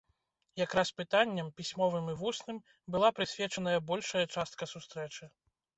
[0.61, 2.63] Якраз пытанням, пісьмовым і вусным,
[2.97, 5.33] была прысвечаная большая частка сустрэчы.